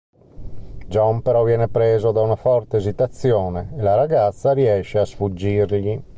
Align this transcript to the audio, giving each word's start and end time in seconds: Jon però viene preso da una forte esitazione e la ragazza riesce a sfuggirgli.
Jon 0.87 1.21
però 1.21 1.43
viene 1.43 1.67
preso 1.67 2.11
da 2.11 2.21
una 2.21 2.35
forte 2.35 2.77
esitazione 2.77 3.71
e 3.77 3.83
la 3.83 3.93
ragazza 3.93 4.51
riesce 4.51 4.97
a 4.97 5.05
sfuggirgli. 5.05 6.01